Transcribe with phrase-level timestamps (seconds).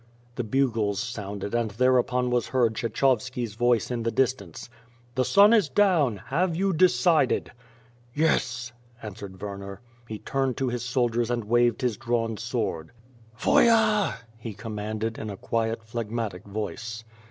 [0.33, 4.67] The bugles sounded and* thereupon was heard Kshechov ski's voice in the distance:
[5.13, 6.17] "The sun is down!
[6.25, 7.51] Have you decided?"
[8.11, 8.71] "Yes,"
[9.03, 9.79] answered Werner—
[10.09, 12.89] he turned to his soldiers and waved his drawn sword.
[13.35, 17.03] "Feuer!" he commanded, in a quiet, phlegmatic voice.